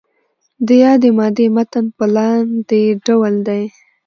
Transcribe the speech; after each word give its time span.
د 0.65 0.69
یادې 0.83 1.09
مادې 1.17 1.45
متن 1.55 1.85
په 1.97 2.05
لاندې 2.15 2.81
ډول 3.05 3.33
دی. 3.47 3.63